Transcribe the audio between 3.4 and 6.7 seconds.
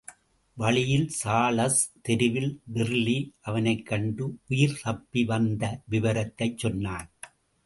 அவனைக் கண்டு உயிர்தப்பிவந்த விபரத்தைச்